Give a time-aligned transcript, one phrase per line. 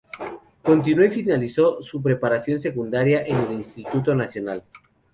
[0.63, 4.63] Continuó y finalizó su preparación secundaria en el Instituto Nacional.